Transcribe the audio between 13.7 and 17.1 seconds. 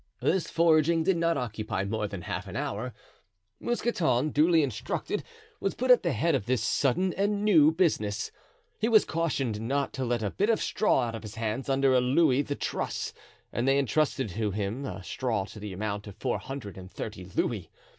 intrusted to him straw to the amount of four hundred and